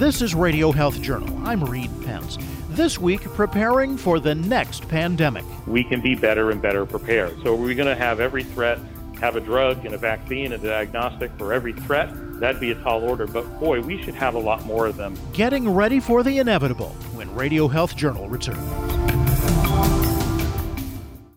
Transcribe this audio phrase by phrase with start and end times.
[0.00, 1.46] This is Radio Health Journal.
[1.46, 2.38] I'm Reed Pence.
[2.70, 5.44] This week, preparing for the next pandemic.
[5.66, 7.36] We can be better and better prepared.
[7.42, 8.78] So, are we going to have every threat
[9.20, 12.08] have a drug and a vaccine and a diagnostic for every threat?
[12.40, 15.18] That'd be a tall order, but boy, we should have a lot more of them.
[15.34, 18.58] Getting ready for the inevitable when Radio Health Journal returns.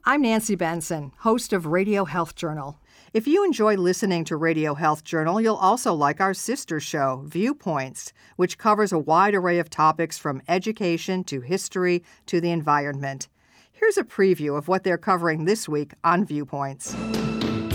[0.06, 2.80] I'm Nancy Benson, host of Radio Health Journal.
[3.14, 8.12] If you enjoy listening to Radio Health Journal, you'll also like our sister show, Viewpoints,
[8.38, 13.28] which covers a wide array of topics from education to history to the environment.
[13.72, 16.94] Here's a preview of what they're covering this week on Viewpoints.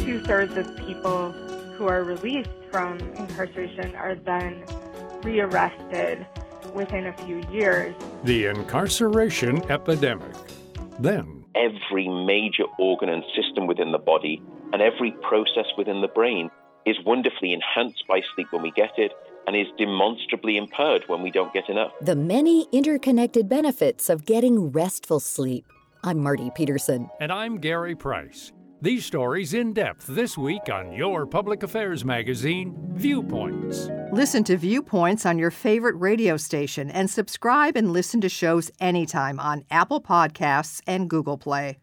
[0.02, 1.30] Two thirds of people
[1.76, 4.64] who are released from incarceration are then
[5.22, 6.26] rearrested
[6.74, 7.94] within a few years.
[8.24, 10.34] The incarceration epidemic.
[10.98, 16.50] Then, every major organ and system within the body and every process within the brain
[16.86, 19.12] is wonderfully enhanced by sleep when we get it
[19.46, 21.92] and is demonstrably impaired when we don't get enough.
[22.00, 25.64] The many interconnected benefits of getting restful sleep.
[26.04, 27.08] I'm Marty Peterson.
[27.20, 28.52] And I'm Gary Price.
[28.80, 33.88] These stories in depth this week on your public affairs magazine, Viewpoints.
[34.12, 39.40] Listen to Viewpoints on your favorite radio station and subscribe and listen to shows anytime
[39.40, 41.78] on Apple Podcasts and Google Play.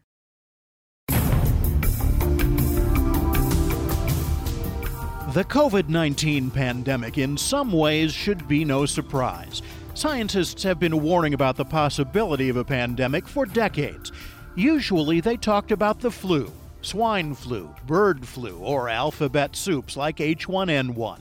[5.36, 9.60] The COVID 19 pandemic, in some ways, should be no surprise.
[9.92, 14.12] Scientists have been warning about the possibility of a pandemic for decades.
[14.54, 21.20] Usually, they talked about the flu, swine flu, bird flu, or alphabet soups like H1N1.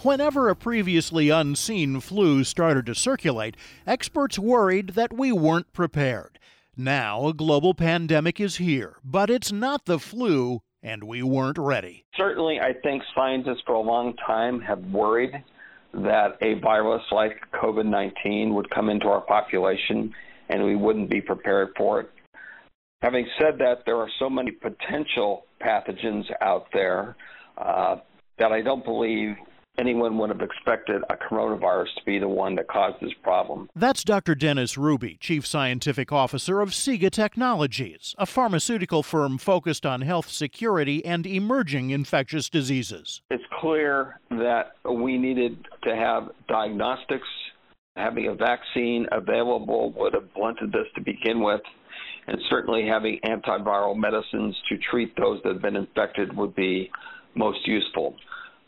[0.00, 6.40] Whenever a previously unseen flu started to circulate, experts worried that we weren't prepared.
[6.76, 12.04] Now a global pandemic is here, but it's not the flu, and we weren't ready.
[12.16, 15.32] Certainly, I think scientists for a long time have worried
[15.94, 20.12] that a virus like COVID 19 would come into our population
[20.48, 22.10] and we wouldn't be prepared for it.
[23.02, 27.16] Having said that, there are so many potential pathogens out there
[27.58, 27.96] uh,
[28.38, 29.34] that I don't believe
[29.78, 33.68] anyone would have expected a coronavirus to be the one that caused this problem.
[33.74, 34.34] That's Dr.
[34.34, 41.04] Dennis Hruby, Chief Scientific Officer of SIGA Technologies, a pharmaceutical firm focused on health security
[41.04, 43.22] and emerging infectious diseases.
[43.30, 47.28] It's clear that we needed to have diagnostics.
[47.96, 51.60] Having a vaccine available would have blunted this to begin with
[52.26, 56.90] and certainly having antiviral medicines to treat those that have been infected would be
[57.34, 58.14] most useful.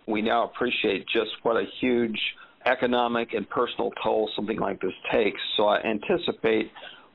[0.06, 2.18] We now appreciate just what a huge
[2.66, 5.40] economic and personal toll something like this takes.
[5.56, 6.70] So I anticipate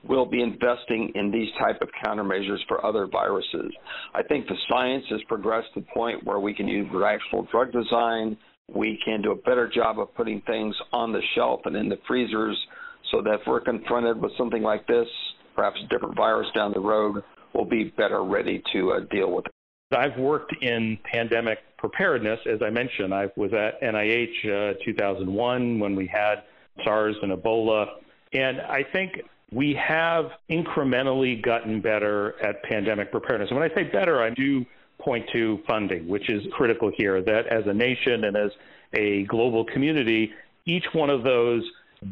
[0.08, 3.72] we'll be investing in these type of countermeasures for other viruses.
[4.14, 7.72] I think the science has progressed to the point where we can use actual drug
[7.72, 8.38] design.
[8.74, 12.00] We can do a better job of putting things on the shelf and in the
[12.08, 12.58] freezers
[13.12, 15.08] so that if we're confronted with something like this,
[15.56, 17.24] perhaps a different virus down the road,
[17.54, 19.52] we'll be better ready to uh, deal with it.
[19.92, 23.14] I've worked in pandemic preparedness, as I mentioned.
[23.14, 26.44] I was at NIH uh, 2001 when we had
[26.84, 27.88] SARS and Ebola.
[28.34, 33.50] And I think we have incrementally gotten better at pandemic preparedness.
[33.50, 34.64] And when I say better, I do
[35.00, 38.52] point to funding, which is critical here, that as a nation and as
[38.94, 40.32] a global community,
[40.66, 41.64] each one of those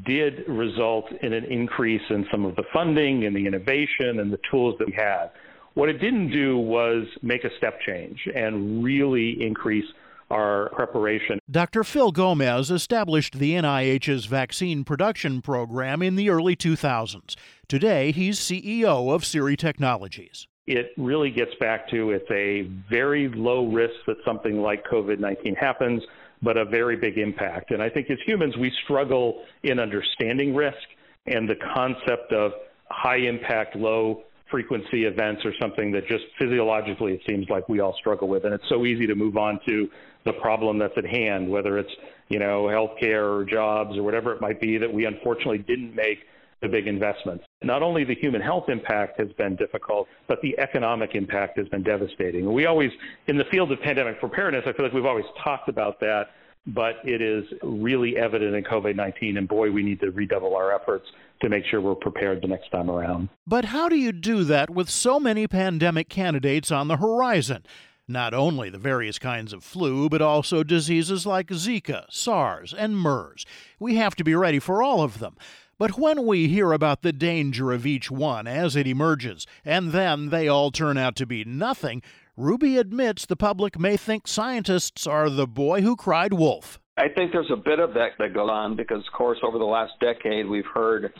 [0.05, 4.39] did result in an increase in some of the funding and the innovation and the
[4.49, 5.29] tools that we had.
[5.77, 9.85] What it didn't do was make a step change and really increase
[10.31, 11.37] our preparation.
[11.51, 11.83] Dr.
[11.83, 17.35] Phil Gomez established the NIH's vaccine production program in the early 2000s.
[17.67, 20.47] Today, he's CEO of SIGA Technologies.
[20.65, 25.53] It really gets back to it's a very low risk that something like COVID 19
[25.53, 26.01] happens
[26.41, 27.69] but a very big impact.
[27.69, 30.87] And I think as humans, we struggle in understanding risk
[31.27, 32.53] and the concept of
[32.89, 37.95] high impact, low frequency events or something that just physiologically it seems like we all
[37.99, 38.45] struggle with.
[38.45, 39.89] And it's so easy to move on to
[40.25, 41.91] the problem that's at hand, whether it's,
[42.29, 46.19] you know, healthcare or jobs or whatever it might be that we unfortunately didn't make
[46.61, 47.43] the big investments.
[47.61, 51.83] Not only the human health impact has been difficult, but the economic impact has been
[51.83, 52.51] devastating.
[52.51, 52.91] We always,
[53.27, 56.29] in the field of pandemic preparedness, I feel like we've always talked about that,
[56.67, 59.37] but it is really evident in COVID 19.
[59.37, 61.05] And boy, we need to redouble our efforts
[61.41, 63.29] to make sure we're prepared the next time around.
[63.45, 67.65] But how do you do that with so many pandemic candidates on the horizon?
[68.07, 73.45] Not only the various kinds of flu, but also diseases like Zika, SARS, and MERS.
[73.79, 75.35] We have to be ready for all of them.
[75.77, 80.29] But when we hear about the danger of each one as it emerges, and then
[80.29, 82.01] they all turn out to be nothing,
[82.37, 86.79] Hruby admits the public may think scientists are the boy who cried wolf.
[86.97, 89.65] I think there's a bit of that that goes on because, of course, over the
[89.65, 91.13] last decade, we've heard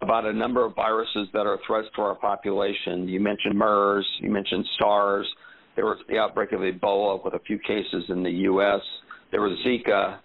[0.00, 3.06] about a number of viruses that are threats to our population.
[3.06, 5.26] You mentioned MERS, you mentioned SARS.
[5.76, 8.80] There was the outbreak of Ebola with a few cases in the U.S.
[9.30, 10.18] There was Zika.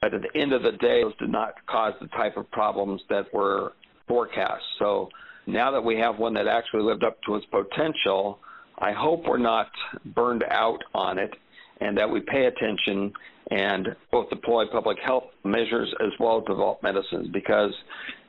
[0.00, 3.02] But at the end of the day, those did not cause the type of problems
[3.10, 3.72] that were
[4.08, 4.62] forecast.
[4.78, 5.08] So
[5.46, 8.38] now that we have one that actually lived up to its potential,
[8.78, 9.68] I hope we're not
[10.14, 11.32] burned out on it
[11.80, 13.12] and that we pay attention
[13.50, 17.72] and both deploy public health measures as well as develop medicines because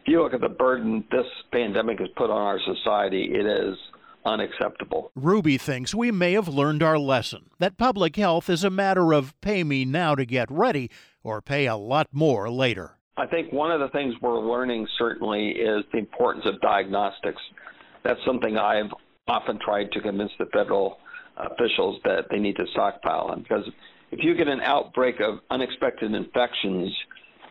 [0.01, 3.75] if you look at the burden this pandemic has put on our society, it is
[4.25, 5.11] unacceptable.
[5.17, 9.39] Hruby thinks we may have learned our lesson that public health is a matter of
[9.41, 10.91] pay me now to get ready
[11.23, 12.97] or pay a lot more later.
[13.17, 17.41] I think one of the things we're learning certainly is the importance of diagnostics.
[18.03, 18.91] That's something I've
[19.27, 20.99] often tried to convince the federal
[21.39, 23.65] officials that they need to stockpile on because
[24.11, 26.93] if you get an outbreak of unexpected infections,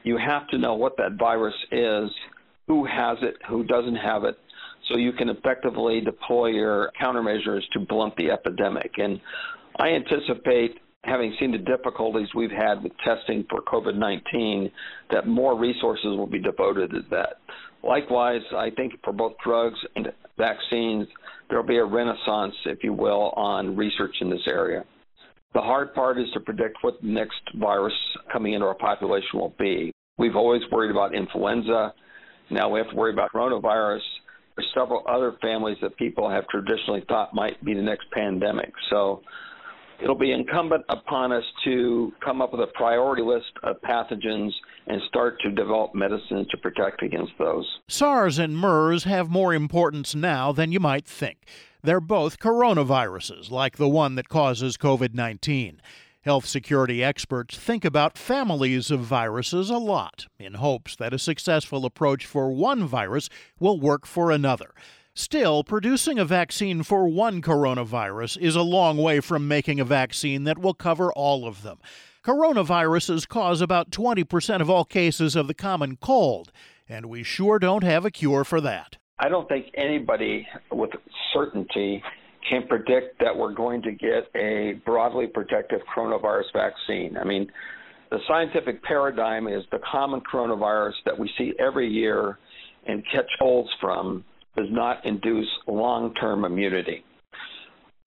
[0.04, 2.10] you have to know what that virus is,
[2.66, 4.38] who has it, who doesn't have it,
[4.88, 8.92] so you can effectively deploy your countermeasures to blunt the epidemic.
[8.98, 9.20] And
[9.78, 14.70] I anticipate, having seen the difficulties we've had with testing for COVID 19,
[15.10, 17.38] that more resources will be devoted to that.
[17.82, 21.06] Likewise, I think for both drugs and vaccines,
[21.48, 24.84] there will be a renaissance, if you will, on research in this area.
[25.54, 27.94] The hard part is to predict what the next virus
[28.32, 29.92] coming into our population will be.
[30.18, 31.94] We've always worried about influenza.
[32.50, 34.00] Now we have to worry about coronavirus.
[34.56, 38.72] There's several other families that people have traditionally thought might be the next pandemic.
[38.90, 39.22] So
[40.02, 44.52] it'll be incumbent upon us to come up with a priority list of pathogens
[44.86, 47.66] and start to develop medicines to protect against those.
[47.88, 51.46] SARS and MERS have more importance now than you might think.
[51.82, 55.80] They're both coronaviruses, like the one that causes COVID 19.
[56.22, 61.84] Health security experts think about families of viruses a lot in hopes that a successful
[61.84, 63.28] approach for one virus
[63.60, 64.74] will work for another.
[65.18, 70.44] Still, producing a vaccine for one coronavirus is a long way from making a vaccine
[70.44, 71.78] that will cover all of them.
[72.22, 76.52] Coronaviruses cause about 20% of all cases of the common cold,
[76.86, 78.98] and we sure don't have a cure for that.
[79.18, 80.90] I don't think anybody with
[81.32, 82.02] certainty
[82.46, 87.16] can predict that we're going to get a broadly protective coronavirus vaccine.
[87.16, 87.50] I mean,
[88.10, 92.38] the scientific paradigm is the common coronavirus that we see every year
[92.86, 94.22] and catch colds from
[94.56, 97.04] does not induce long term immunity.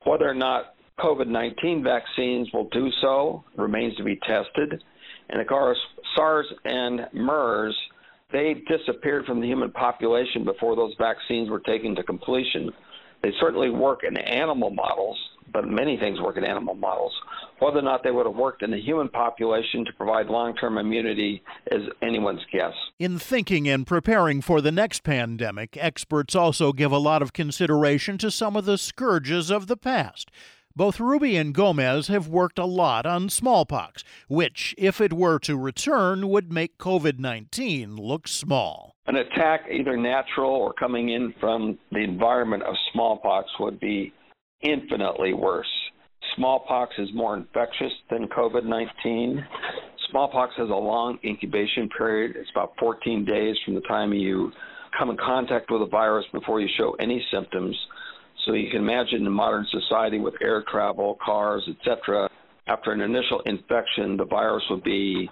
[0.06, 4.84] Whether or not COVID 19 vaccines will do so remains to be tested.
[5.30, 5.78] And of course,
[6.16, 7.76] SARS and MERS
[8.32, 12.70] they disappeared from the human population before those vaccines were taken to completion.
[13.24, 15.18] They certainly work in animal models,
[15.52, 17.14] but many things work in animal models.
[17.60, 20.78] Whether or not they would have worked in the human population to provide long term
[20.78, 22.74] immunity is anyone's guess.
[23.00, 28.18] In thinking and preparing for the next pandemic, experts also give a lot of consideration
[28.20, 30.32] to some of the scourges of the past.
[30.76, 35.58] Both Hruby and Gomez have worked a lot on smallpox, which, if it were to
[35.58, 38.96] return, would make COVID 19 look small.
[39.08, 44.14] An attack, either natural or coming in from the environment of smallpox, would be
[44.62, 45.68] infinitely worse.
[46.36, 49.46] Smallpox is more infectious than COVID 19.
[50.10, 52.36] Smallpox has a long incubation period.
[52.36, 54.52] It's about 14 days from the time you
[54.98, 57.76] come in contact with the virus before you show any symptoms.
[58.46, 62.30] So you can imagine in modern society with air travel, cars, etc.,
[62.68, 65.28] after an initial infection, the virus would be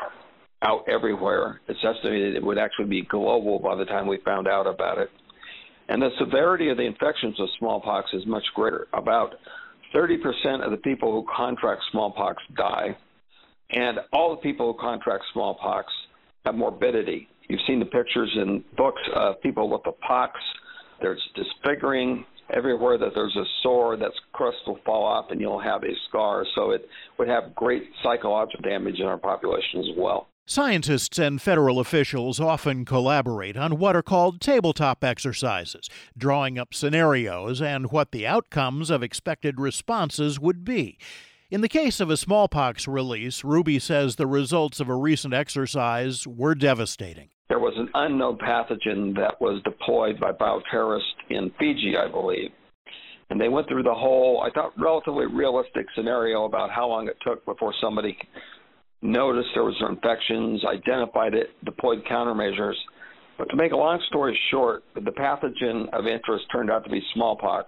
[0.64, 1.62] out everywhere.
[1.68, 5.10] It's estimated it would actually be global by the time we found out about it.
[5.90, 8.88] And the severity of the infections with smallpox is much greater.
[8.94, 9.36] About
[9.96, 12.98] 30% of the people who contract smallpox die,
[13.70, 15.92] and all the people who contract smallpox
[16.46, 17.28] have morbidity.
[17.48, 20.34] You've seen the pictures in books of people with the pox.
[21.02, 25.84] There's disfiguring, everywhere that there's a sore, that crust will fall off and you'll have
[25.84, 26.46] a scar.
[26.56, 30.28] So it would have great psychological damage in our population as well.
[30.50, 37.62] Scientists and federal officials often collaborate on what are called tabletop exercises, drawing up scenarios
[37.62, 40.98] and what the outcomes of expected responses would be.
[41.52, 46.26] In the case of a smallpox release, Hruby says the results of a recent exercise
[46.26, 52.10] were devastating there was an unknown pathogen that was deployed by bioterrorists in Fiji, I
[52.10, 52.52] believe.
[53.30, 57.18] And they went through the whole, I thought, relatively realistic scenario about how long it
[57.26, 58.18] took before somebody
[59.02, 62.76] noticed there was infections, identified it, deployed countermeasures.
[63.38, 67.02] But to make a long story short, the pathogen of interest turned out to be
[67.14, 67.68] smallpox.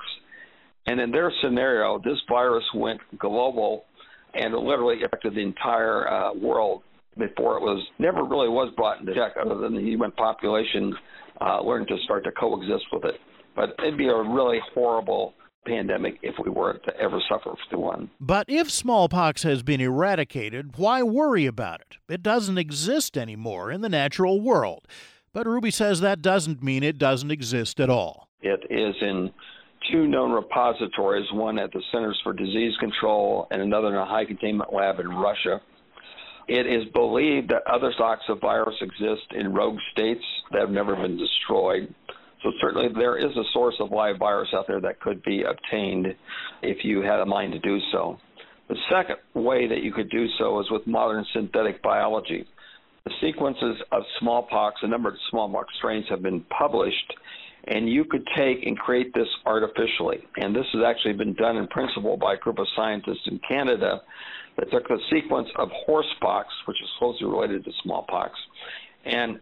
[0.88, 3.86] And in their scenario, this virus went global
[4.34, 6.82] and literally affected the entire uh, world
[7.18, 10.96] before it was never really was brought into check, other than the human population
[11.42, 13.16] uh, learned to start to coexist with it.
[13.56, 15.34] But it'd be a really horrible
[15.66, 18.10] pandemic if we were to ever suffer through one.
[18.20, 21.98] But if smallpox has been eradicated, why worry about it?
[22.12, 24.88] It doesn't exist anymore in the natural world.
[25.34, 28.28] But Hruby says that doesn't mean it doesn't exist at all.
[28.42, 29.32] It is in
[29.92, 34.26] two known repositories, one at the Centers for Disease Control and another in a high
[34.26, 35.62] containment lab in Russia.
[36.48, 40.96] It is believed that other stocks of virus exist in rogue states that have never
[40.96, 41.94] been destroyed.
[42.44, 46.08] So certainly there is a source of live virus out there that could be obtained
[46.62, 48.18] if you had a mind to do so.
[48.70, 52.46] The second way that you could do so is with modern synthetic biology.
[53.06, 57.14] The sequences of smallpox, a number of smallpox strains have been published,
[57.68, 60.20] and you could take and create this artificially.
[60.38, 64.02] And this has actually been done in principle by a group of scientists in Canada
[64.58, 68.34] that took the sequence of horsepox, which is closely related to smallpox,
[69.06, 69.40] and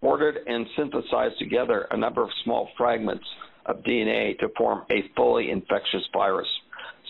[0.00, 3.24] ordered and synthesized together a number of small fragments
[3.66, 6.48] of DNA to form a fully infectious virus.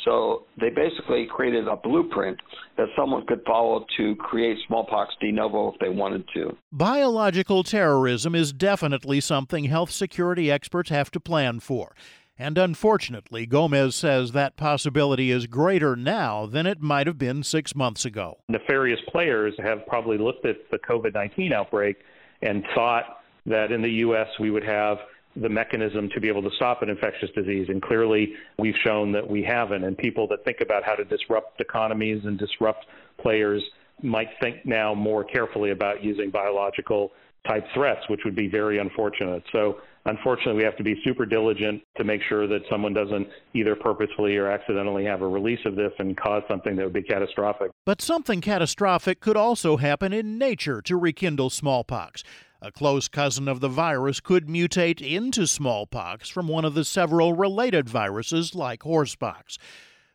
[0.04, 2.38] So they basically created a blueprint
[2.76, 6.56] that someone could follow to create smallpox de novo if they wanted to.
[6.72, 11.94] Biological terrorism is definitely something health security experts have to plan for.
[12.38, 17.76] And unfortunately, Gomez says that possibility is greater now than it might have been six
[17.76, 18.38] months ago.
[18.48, 21.98] Nefarious players have probably looked at the COVID 19 outbreak
[22.42, 24.28] and thought that in the U.S.
[24.38, 24.98] we would have
[25.36, 27.66] the mechanism to be able to stop an infectious disease.
[27.68, 29.84] And clearly, we've shown that we haven't.
[29.84, 32.86] And people that think about how to disrupt economies and disrupt
[33.20, 33.62] players
[34.02, 37.12] might think now more carefully about using biological
[37.46, 39.42] type threats, which would be very unfortunate.
[39.52, 43.76] So, unfortunately, we have to be super diligent to make sure that someone doesn't either
[43.76, 47.70] purposefully or accidentally have a release of this and cause something that would be catastrophic.
[47.84, 52.22] But something catastrophic could also happen in nature to rekindle smallpox.
[52.62, 57.32] A close cousin of the virus could mutate into smallpox from one of the several
[57.32, 59.56] related viruses like horsepox.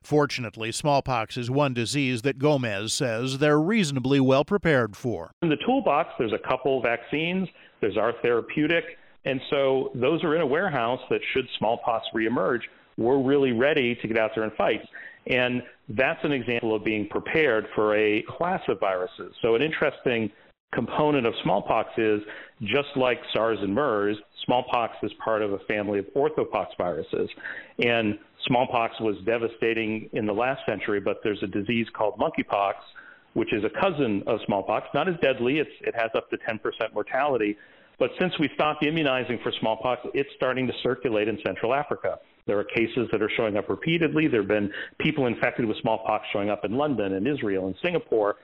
[0.03, 5.31] Fortunately, smallpox is one disease that Gomez says they're reasonably well prepared for.
[5.41, 7.49] In the toolbox, there's a couple vaccines,
[7.81, 8.83] there's our therapeutic,
[9.25, 12.62] and so those are in a warehouse that should smallpox reemerge,
[12.98, 14.82] we're really ready to get out there and fight.
[15.27, 19.34] And that's an example of being prepared for a class of viruses.
[19.41, 20.32] So, an interesting
[20.74, 22.22] component of smallpox is
[22.62, 27.29] just like SARS and MERS, smallpox is part of a family of orthopox viruses.
[27.79, 28.17] And
[28.48, 32.74] smallpox was devastating in the last century, but there's a disease called monkeypox,
[33.34, 36.60] which is a cousin of smallpox, not as deadly, it's, it has up to 10%
[36.94, 37.58] mortality.
[37.99, 42.19] But since we stopped immunizing for smallpox, it's starting to circulate in Central Africa.
[42.45, 44.27] There are cases that are showing up repeatedly.
[44.27, 48.35] There have been people infected with smallpox showing up in London and Israel and Singapore.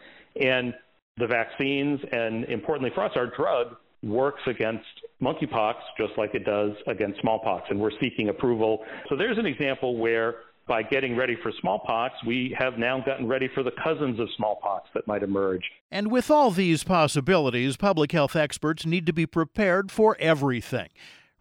[0.41, 0.73] And
[1.17, 4.85] the vaccines, and importantly for us, our drug works against
[5.21, 8.83] monkeypox just like it does against smallpox, and we're seeking approval.
[9.09, 10.35] So there's an example where
[10.67, 14.89] by getting ready for smallpox, we have now gotten ready for the cousins of smallpox
[14.93, 15.63] that might emerge.
[15.89, 20.89] And with all these possibilities, public health experts need to be prepared for everything.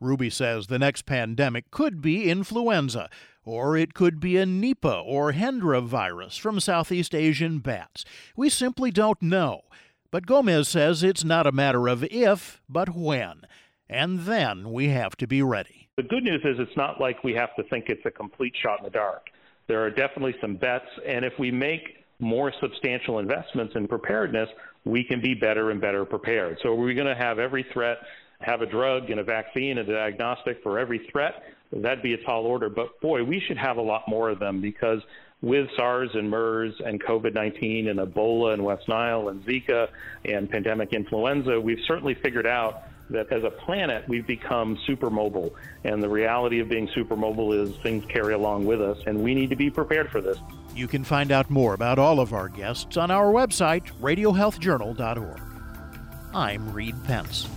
[0.03, 3.11] Hruby says the next pandemic could be influenza,
[3.45, 8.05] or it could be a Nipah or Hendra virus from Southeast Asian bats.
[8.35, 9.63] We simply don't know.
[10.11, 13.43] But Gomez says it's not a matter of if, but when.
[13.89, 15.80] And then we have to be ready.
[16.01, 18.79] The good news is it's not like we have to think it's a complete shot
[18.79, 19.27] in the dark.
[19.69, 24.49] There are definitely some bets, and if we make more substantial investments in preparedness,
[24.87, 26.57] we can be better and better prepared.
[26.63, 27.99] So, are we going to have every threat
[28.41, 31.43] have a drug and a vaccine, and a diagnostic for every threat?
[31.71, 32.71] That'd be a tall order.
[32.71, 35.03] But boy, we should have a lot more of them because
[35.43, 39.89] with SARS and MERS and COVID 19 and Ebola and West Nile and Zika
[40.25, 45.55] and pandemic influenza, we've certainly figured out that as a planet, we've become super mobile.
[45.85, 49.35] And the reality of being super mobile is things carry along with us, and we
[49.35, 50.39] need to be prepared for this.
[50.75, 55.41] You can find out more about all of our guests on our website, radiohealthjournal.org.
[56.33, 57.49] I'm Reed Pence.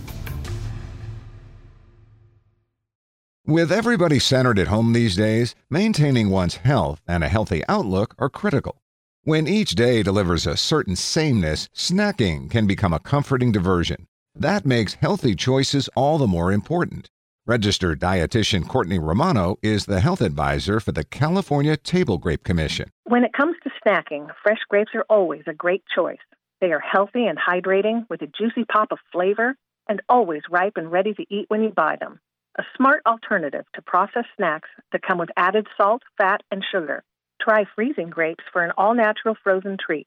[3.46, 8.30] With everybody centered at home these days, maintaining one's health and a healthy outlook are
[8.30, 8.80] critical.
[9.24, 14.06] When each day delivers a certain sameness, snacking can become a comforting diversion.
[14.34, 17.08] That makes healthy choices all the more important.
[17.46, 22.90] Registered dietitian Courtney Romano is the health advisor for the California Table Grape Commission.
[23.04, 26.18] When it comes to snacking, fresh grapes are always a great choice.
[26.60, 29.56] They are healthy and hydrating with a juicy pop of flavor
[29.88, 32.20] and always ripe and ready to eat when you buy them
[32.58, 37.02] a smart alternative to processed snacks that come with added salt, fat, and sugar.
[37.40, 40.06] Try freezing grapes for an all natural frozen treat.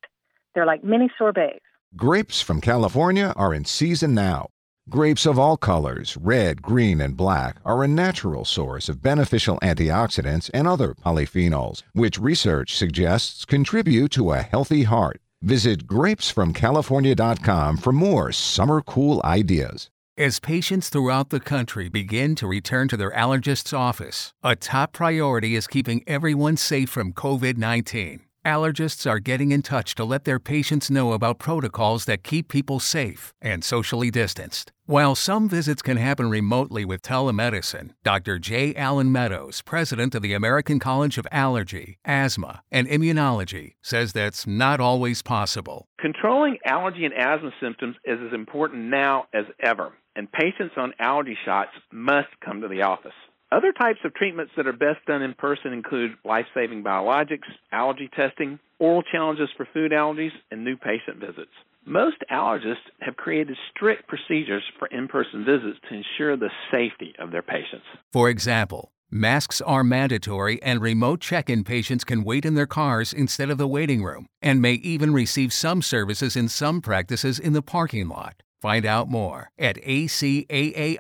[0.55, 4.47] They're like mini sorbets, Grapes from California are in season now.
[4.89, 10.49] Grapes of all colors, red, green, and black, are a natural source of beneficial antioxidants
[10.53, 15.19] and other polyphenols, which research suggests contribute to a healthy heart.
[15.41, 19.89] Visit grapesfromcalifornia.com for more summer cool ideas.
[20.17, 25.55] As patients throughout the country begin to return to their allergist's office, a top priority
[25.55, 28.26] is keeping everyone safe from COVID 19.
[28.47, 32.79] Allergists are getting in touch to let their patients know about protocols that keep people
[32.79, 34.71] safe and socially distanced.
[34.85, 38.39] While some visits can happen remotely with telemedicine, Dr.
[38.39, 38.73] J.
[38.75, 44.79] Allen Meadows, president of the American College of Allergy, Asthma, and Immunology, says that's not
[44.79, 45.89] always possible.
[45.99, 51.37] Controlling allergy and asthma symptoms is as important now as ever, and patients on allergy
[51.43, 53.11] shots must come to the office.
[53.49, 58.09] Other types of treatments that are best done in person include life saving biologics, allergy
[58.13, 61.51] testing, oral challenges for food allergies, and new patient visits.
[61.85, 67.31] Most allergists have created strict procedures for in person visits to ensure the safety of
[67.31, 67.85] their patients.
[68.11, 73.13] For example, masks are mandatory, and remote check in patients can wait in their cars
[73.13, 77.53] instead of the waiting room, and may even receive some services in some practices in
[77.53, 78.43] the parking lot.
[78.61, 80.99] Find out more at acaa.org.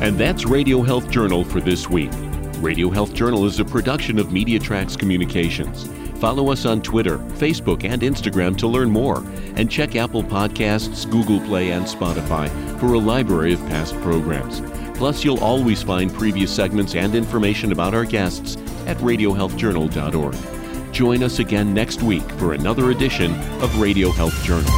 [0.00, 2.10] And that's Radio Health Journal for this week.
[2.60, 5.88] Radio Health Journal is a production of MediaTracks Communications.
[6.18, 9.24] Follow us on Twitter, Facebook, and Instagram to learn more,
[9.56, 14.62] and check Apple Podcasts, Google Play, and Spotify for a library of past programs.
[14.96, 20.92] Plus, you'll always find previous segments and information about our guests at radiohealthjournal.org.
[20.92, 24.72] Join us again next week for another edition of Radio Health Journal.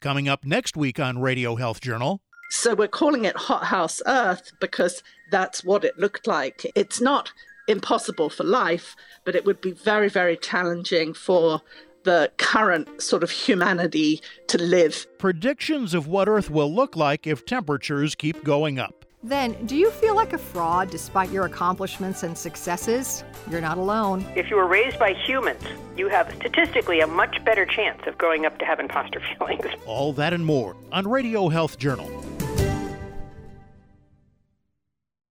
[0.00, 2.22] Coming up next week on Radio Health Journal.
[2.50, 6.66] So we're calling it Hothouse Earth because that's what it looked like.
[6.74, 7.32] It's not
[7.68, 11.62] impossible for life, but it would be very, very challenging for
[12.02, 15.06] the current sort of humanity to live.
[15.18, 19.04] Predictions of what Earth will look like if temperatures keep going up.
[19.22, 23.22] Then, do you feel like a fraud despite your accomplishments and successes?
[23.48, 24.26] You're not alone.
[24.34, 25.62] If you were raised by humans,
[25.96, 29.66] you have statistically a much better chance of growing up to have imposter feelings.
[29.86, 32.08] All that and more on Radio Health Journal.